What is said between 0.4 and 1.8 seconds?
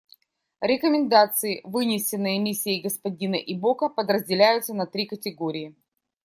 Рекомендации,